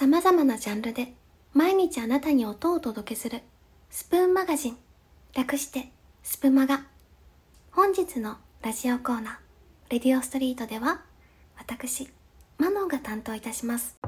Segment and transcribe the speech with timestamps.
[0.00, 1.12] 様々なジャンルで
[1.54, 3.40] 毎日あなたに音をお届けする
[3.90, 4.76] スプーンマガジン。
[5.34, 5.90] 略して
[6.22, 6.84] スプマガ。
[7.72, 9.34] 本日のラジオコーナー
[9.90, 11.00] レディオストリートでは
[11.58, 12.08] 私
[12.58, 13.98] マノンが担当いたします。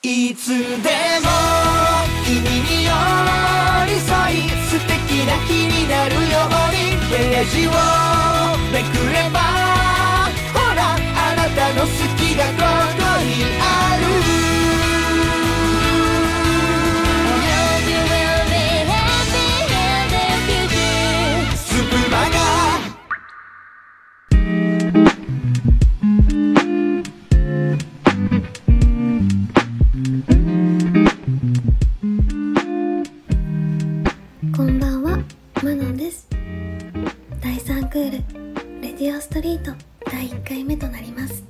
[0.00, 0.64] いつでも
[2.24, 2.90] 君に寄
[3.84, 6.24] り添い素敵な日になるよう
[6.72, 7.72] にページを
[8.72, 9.77] めくれば
[38.10, 38.22] レ
[38.80, 39.72] ディオストリート
[40.10, 41.44] 第1回目となります。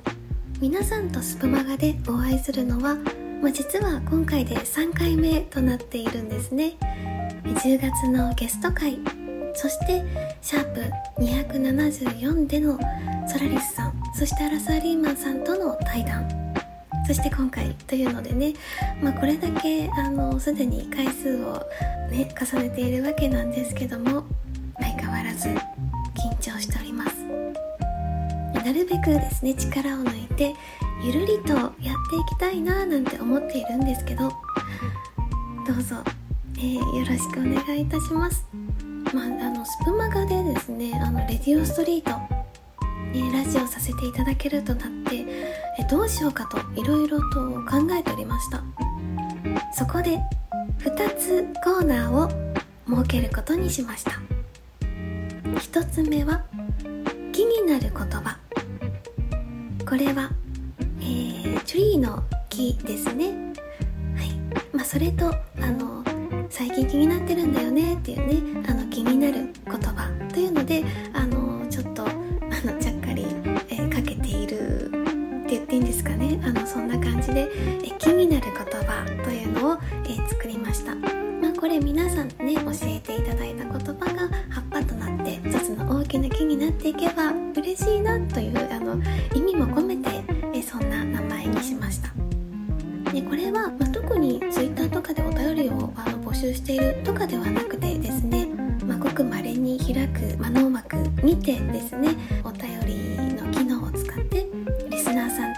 [0.60, 2.96] 皆さんとスプマガでお会いするのは、
[3.40, 6.76] まあ、実は今回で3回目となっているんですね。
[7.45, 8.98] 10月のゲスト会
[9.54, 10.04] そして
[10.42, 12.76] シャープ274での
[13.28, 16.28] ソラリスさんそしてアラサー・リーマンさんとの対談。
[17.06, 18.52] そして今回というのでね、
[19.00, 21.65] まあ、これだけあのすでに回数を、
[22.10, 24.24] ね、重ねているわけなんですけども
[24.80, 25.48] 相変わらず
[26.49, 27.16] 緊張しております。
[28.54, 30.55] なるべくですね力を抜いて
[31.02, 34.29] ゆるりとやっていきたいななんて思っているんですけど
[35.66, 35.96] どうぞ、
[36.57, 38.46] えーよろしくお願いいたします。
[39.15, 42.10] まあ、あのスプマガでですねあのレディオストリート
[43.12, 45.24] ね、ラジオさせていただけるとなって
[45.79, 48.62] えどうしようかといろいろと考えておりました。
[49.73, 50.18] そこで
[50.80, 52.29] 2つコーナーを
[52.87, 54.27] 設けることにしました。
[55.59, 56.45] 1つ目は
[57.32, 58.38] 気になる言葉。
[59.88, 60.30] これは、
[61.00, 63.52] えー、ツリーの木ですね。
[64.16, 64.31] はい。
[64.72, 65.26] まあそれと
[65.60, 66.04] あの
[66.48, 70.84] 最近気になってるんだよねっていうねあの気になる言葉というので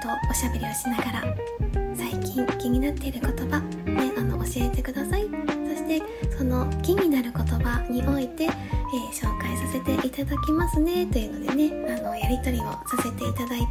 [0.00, 1.37] とおしゃべりをしながら
[1.94, 5.22] 最近気になっている言葉、ね、あの教えてください。
[5.22, 6.03] そして
[6.37, 8.50] その気になる言葉において、えー
[9.12, 11.06] 紹介させていただきますね。
[11.06, 13.66] というのでねあのやり取りをさせていただいて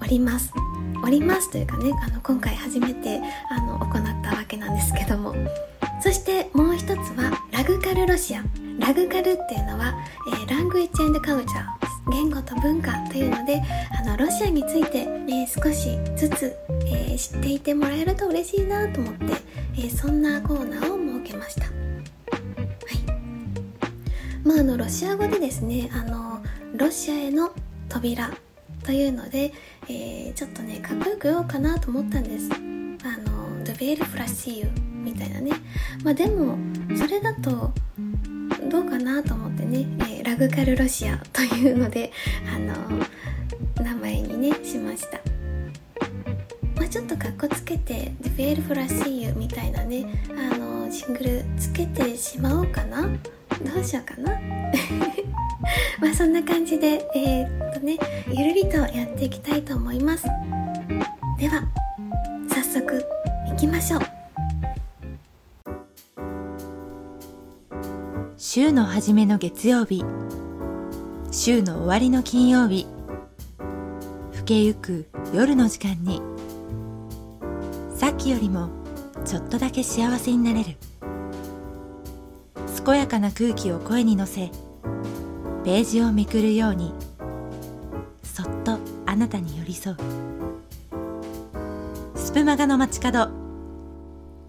[0.00, 0.52] おります。
[1.02, 3.20] おりますというかねあの今回初めて
[3.50, 5.34] あの行ったわけなんですけども。
[6.00, 8.44] そしてもう一つはラグカルロシア
[8.78, 9.94] ラグカルっていうのは、
[10.28, 13.62] えー、ラングエッジカルチャー言語と文化というので
[13.98, 16.56] あのロシアについて、えー少しずつ、
[16.86, 19.24] えー知っていてもらえると嬉しいなと思って、
[19.74, 21.64] えーそんなコーナーを設けました。
[21.64, 21.74] はい。
[24.44, 26.42] まああのロシア語でですねあの
[26.76, 27.52] ロシアへの
[27.88, 28.30] 扉
[28.82, 29.52] というので、
[29.88, 32.50] えちょっとねかっこよく言おうかなと思ったんです。
[32.52, 34.68] あの「The Veil f l a s h You」
[35.04, 35.52] みたいなね。
[36.02, 36.58] まあでも
[36.96, 37.72] それだと
[38.74, 42.10] どうかなと思ってね、えーラグカルロシアというので
[42.52, 42.74] あの
[43.84, 45.20] 名前にねしました。
[46.74, 53.02] まあちょっとかっこつけて「The Veil f l a s h You」みたいなねあのジングルつけてしまおうかな。
[53.02, 54.40] どうしようかな。
[56.02, 57.96] まあそんな感じでえーっとね
[58.32, 60.24] ゆるりとやっていきたいと思います。
[61.38, 61.62] では
[62.48, 63.06] 早速
[63.52, 64.23] いきましょう。
[68.56, 70.04] 週の初めの月曜日。
[71.32, 72.86] 週の終わりの金曜日。
[74.30, 76.22] 更けゆく夜の時間に。
[77.96, 78.68] さっきよりも
[79.24, 80.76] ちょっとだけ幸せになれる。
[82.84, 84.52] 健やかな空気を声に乗せ
[85.64, 86.94] ページをめくるように
[88.22, 89.96] そっとあなたに寄り添う。
[92.14, 93.30] スプマガの街角。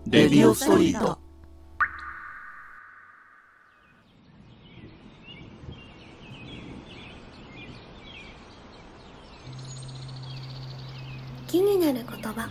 [0.05, 1.25] レディオストリート
[11.55, 12.49] 気になる葉。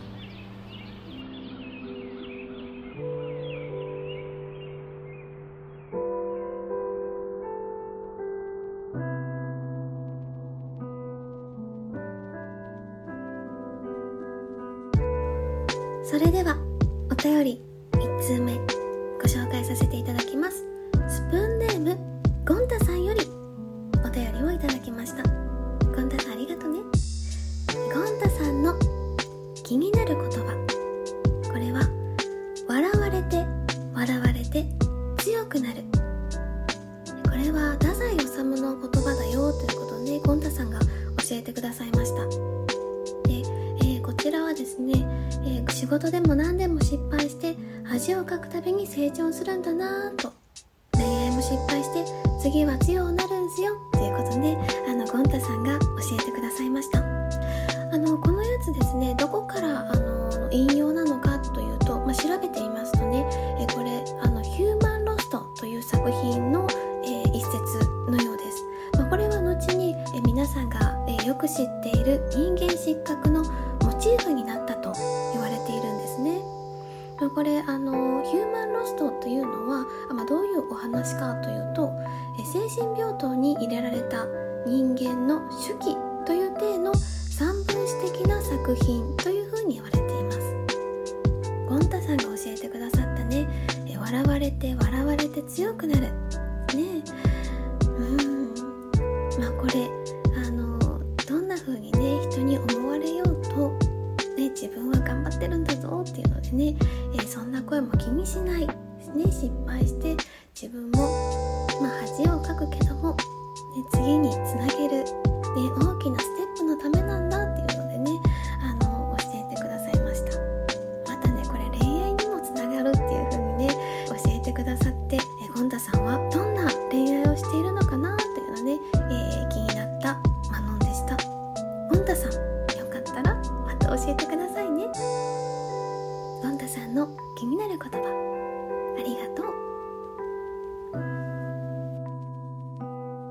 [16.05, 16.57] それでは
[17.11, 17.61] お便り
[17.93, 20.65] 1通目ご紹介させていただきます。
[37.55, 40.87] は太宰治の言葉だよということでゴンタさんが教
[41.37, 42.27] えてくださいました。
[42.27, 44.93] で、えーこちらはですね、
[45.45, 50.33] えー仕事でも何でも失敗して恥をかくたびに成長するんだなぁと。
[50.93, 52.05] 恋愛も失敗して
[52.41, 54.57] 次は強くなるんすよということで
[54.89, 55.87] あのゴンタさんが教
[56.21, 56.99] えてくださいました。
[57.93, 59.34] あのこのやつですねどこ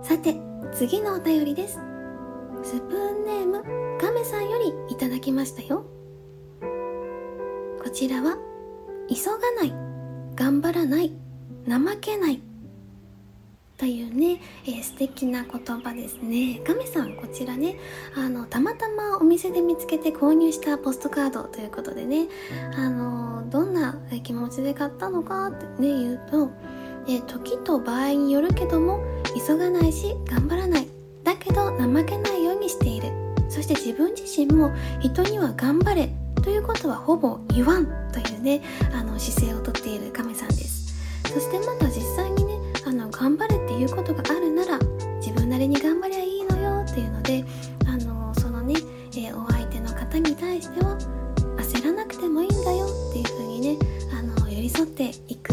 [0.04, 0.36] さて
[0.74, 1.80] 次のお便りです。
[2.62, 3.64] スプーンネーム
[4.02, 5.86] ガメさんよりいただきましたよ。
[7.82, 8.38] こちらは
[9.10, 9.74] 急がない
[10.36, 11.14] 頑張らない
[11.70, 12.42] 怠けない
[13.78, 16.60] というね、えー素敵な言葉ですね。
[16.66, 17.78] ガメさんこちらね
[18.18, 22.28] あのたまたまお店で見つけて購入したポストカードということでね
[22.76, 26.52] あのどんな気持ちで買ったのかってね言うと、
[27.08, 29.00] えー時と場合によるけども
[29.36, 30.88] 急がないし頑張らない。
[31.24, 33.10] だけど怠けないようにしている。
[33.50, 36.10] そして自分自身も人には頑張れ
[36.42, 37.86] ということはほぼ言わん。
[38.12, 38.62] というね
[38.94, 40.94] あの姿勢をとっている亀さんです。
[41.34, 42.54] そしてまだ実際にね
[42.86, 44.80] あの頑張れっていうことがあるなら
[45.18, 47.44] 自分なりに頑張りゃいいのよっていうので
[47.88, 48.76] あのそのね、
[49.16, 50.98] えーお相手の方に対しては
[51.58, 53.78] 焦らなくてもいいんだよっていう風にね
[54.14, 55.53] あの寄り添っていく、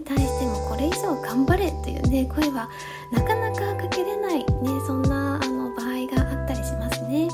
[0.00, 2.70] に対してもこれ以上頑張れというね声は
[3.12, 4.44] なかなかかけれない、ね、
[4.86, 7.28] そんなあの場合があったりしますね。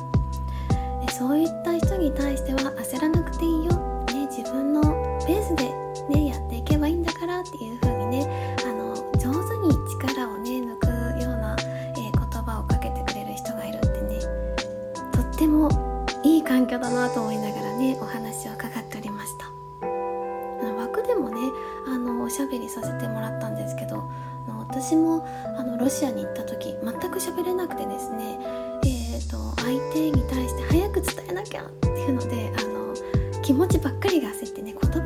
[1.05, 3.73] でそういった人に対しては焦らなくていいよ、
[4.13, 4.83] ね、自分の
[5.27, 5.73] ペースで、
[6.09, 10.87] ね、やっていけばいいんだからっていう風にねあの上手に力をね抜く
[11.23, 14.21] ような、えー言葉をかけてくれる人がいるってね
[15.13, 15.71] とっても
[16.23, 18.26] いい環境だなと思いながらねお話
[22.37, 24.11] しゃべりさせてもらったんですけど
[24.47, 25.27] あの私も
[25.57, 28.39] あのロシアに行った時全く喋れなくてですね
[28.85, 35.06] えー、と相手に対して早く伝えなきゃっていうのであの気持ちばっかりが焦ってね言葉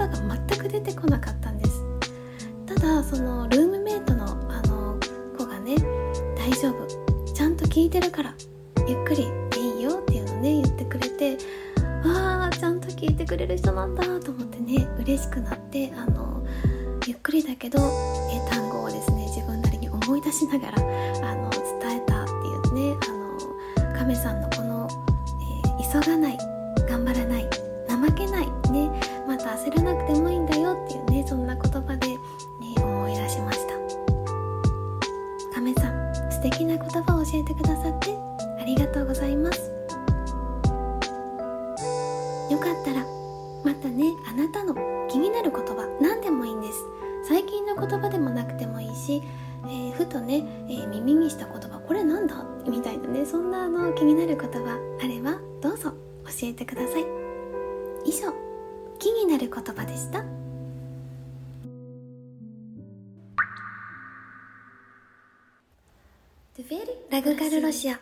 [27.01, 27.49] 頑張らない
[27.89, 28.91] 怠けないね
[29.27, 32.19] また焦らなくてもいいんだよっていうねそんな言葉で、ね、
[32.77, 33.75] 思い出しました。
[35.55, 38.15] 亀さん素敵な言葉を教えてくださって
[38.61, 39.73] ありがとうございます。
[42.51, 43.07] よかったら
[43.65, 44.75] またねあなたの
[45.09, 46.85] 気になる言葉何でもいいんです。
[47.27, 49.23] 最近の言葉でもなくてもいいし、
[49.65, 52.45] えーふとね、えー耳にした言葉これなんだ？
[52.69, 55.40] みたいなねそんなあの気になる言葉あれば
[56.31, 57.05] 教えてください。
[58.05, 58.33] 以上
[58.99, 60.25] 気になる言葉でした。
[67.11, 68.01] ラグカルロシア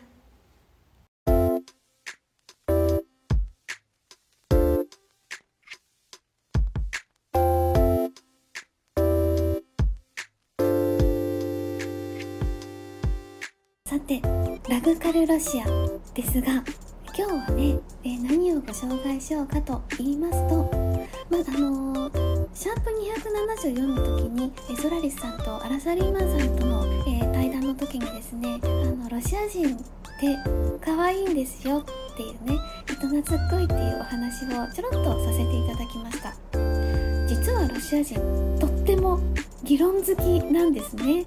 [13.85, 14.21] さて
[14.69, 15.65] ラグカルロシア
[16.13, 16.63] ですが
[17.19, 20.55] 今日はね、えー何をご紹介しようかと言いますと
[21.29, 22.89] まああのーシャープ
[23.69, 29.79] 274の時にえソラリスさんとアラサリーマンさんとの、え対談の時にですねあのロシア人っ
[30.17, 30.37] て
[30.79, 36.33] 可愛いんですよっていうね人懐っこいっていうお話をちょろっとさせていただきました。
[37.27, 38.15] 実はロシア人
[38.61, 39.19] とっても
[39.63, 41.25] 議論好きなんですね。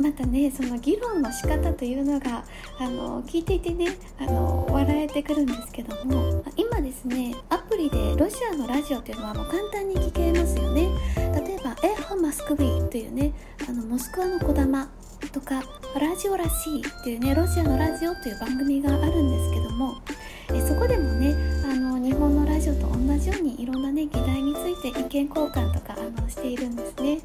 [0.00, 2.44] またねその議論の仕方というのが
[2.78, 3.88] あの聞いていてね
[4.18, 10.88] あの笑えてくるんですけども今ですねアプリでロシアのラジオというのはもう簡単に聞けますよね。
[11.16, 13.32] 例えば「エホマスクビー」というね
[13.68, 14.88] あのモスクワのこだま
[15.32, 15.62] とか
[16.00, 19.96] 「ラジオらしい」というねロシアのラジオという番組があるんですけども
[20.52, 27.20] えそこでもねあの日本のラジオと同じようにいろんなね議題について意見交換とかあのしているんですね。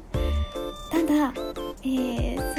[0.90, 1.32] ただ、
[1.82, 2.55] えー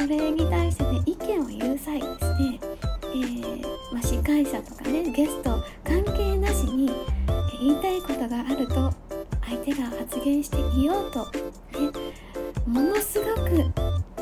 [5.18, 6.92] ゲスト関係なしに、
[7.60, 8.94] 言いたいことがあると
[9.44, 11.90] 相手が発言していようと、ね、
[12.68, 13.66] ものすごく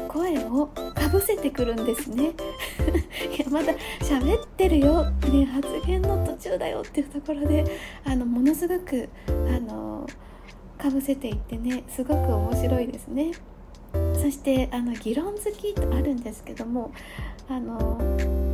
[0.07, 2.27] 声をかぶせてくるんですね
[3.37, 7.65] いやまだ喋ってるよ、ね、発言の途中だよっていうところで
[8.05, 10.07] あのものすごくあの
[10.77, 13.33] かぶせていってねすごく面白いですね。
[14.13, 16.91] そしてあの議論好きとあるんですけども
[17.49, 17.99] あの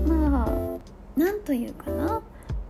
[0.08, 0.72] まあ
[1.16, 2.22] なんというかな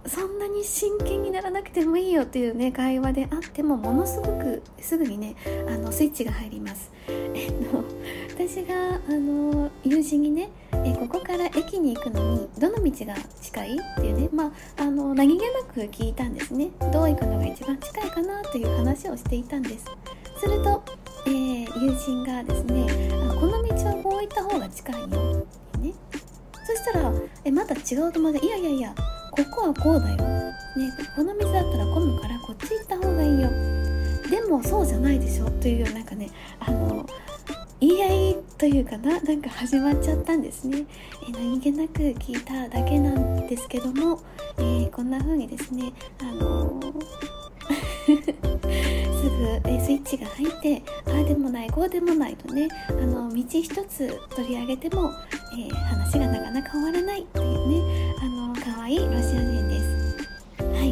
[0.08, 5.36] そんなに真剣にならなくてもいいよというね会話であってもものすごくすぐにね
[5.68, 6.92] あのスイッチが入ります。
[7.08, 7.84] えっと
[8.30, 10.50] 私があの友人にね
[10.84, 16.72] えここから駅に行くのにどの道が近いっていうねまああの何気なく聞いたんですね。
[16.92, 19.86] どう行くのが一番近いかなという話をしていたんです。
[20.40, 20.82] すると、
[21.28, 25.41] えー友人がですねあこの道はこう行った方が近いよ。
[26.82, 27.14] したら
[27.46, 28.96] えまた違う友達がいやいやいや
[29.32, 30.54] ここはこうだよ、ね、
[31.16, 33.50] この道だったら混むからこっち行った方がいいよ。
[34.30, 35.50] でもそうじゃないでしょ。
[35.50, 37.06] というなんかねあの
[37.80, 40.86] 言い合いというかななんか始まっちゃったんですね、
[41.28, 44.22] え何気なく聞いただけなんですけども、
[44.58, 46.80] えーこんな風にですねあの
[49.62, 55.12] ぐ、えスイッチが入ってああでもないこうでもないとねあの道一つ取り上げても、
[55.53, 60.63] えー話がなかなか終わらないっていうねあの可愛いロシア人です。
[60.63, 60.89] はい。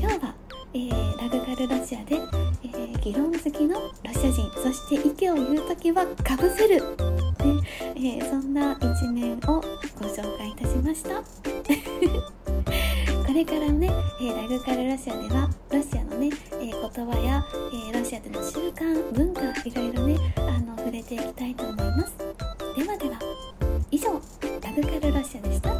[0.00, 0.34] 今日は、
[0.74, 2.16] えーラグカルロシアで、
[2.64, 6.86] えー議論好きのロシア人そして意見を言う時はかぶせる、ね
[7.96, 9.60] えーそんな一面をご
[10.06, 11.22] 紹介いたしました。
[13.26, 22.14] これからね、えーラグカルロシアではロシアのね、えー言葉や、えーロシアでの習慣文化いろいろねあの触れていきたいと思います。
[22.76, 23.18] ではでは
[23.90, 24.12] 以上
[24.60, 25.72] ラグカルロシアでした。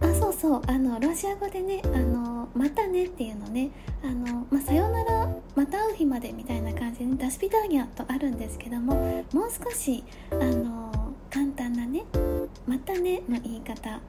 [0.00, 3.70] あそうそうあのロシア語でねあのまたねっていうのね
[4.02, 8.96] あの、まあ、さよならまた会う日までみたいな感じで、ね、ダスピダーニャとあるんですけども
[9.32, 12.04] もう少しあの簡単なね
[12.66, 14.00] またねの言い方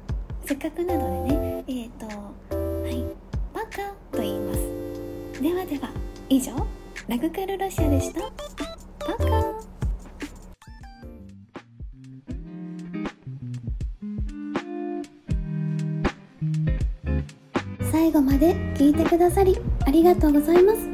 [0.43, 3.24] せっかくなのでねえっ、とはい。
[3.71, 4.59] カと言います。
[5.41, 5.89] ではでは
[6.29, 6.53] 以上
[7.07, 8.21] ラグカルロシアでした。
[8.21, 8.27] バ
[9.17, 9.75] カ。
[17.91, 20.89] 最後まで聞いてくださりありがとうございます。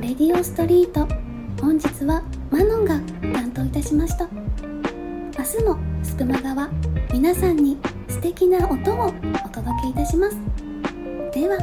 [0.00, 1.06] レディオストリート
[1.60, 3.00] 本日はマノンが
[3.32, 4.28] 担当いたしました。
[5.38, 6.70] 明日もスクマガは
[7.12, 7.76] 皆さんに
[8.08, 10.36] 素敵な音をお届けいたします。
[11.32, 11.58] では